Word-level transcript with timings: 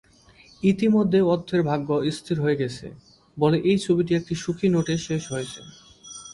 ইতিমধ্যে 0.63 1.19
অর্থের 1.33 1.61
ভাগ্য 1.69 1.89
স্থির 2.17 2.37
হয়ে 2.43 2.59
গেছে 2.61 2.87
বলে 3.37 3.57
এই 3.69 3.77
ছবিটি 3.85 4.11
একটি 4.15 4.33
সুখী 4.43 4.67
নোটে 4.69 4.95
শেষ 5.07 5.23
হয়েছে। 5.33 5.61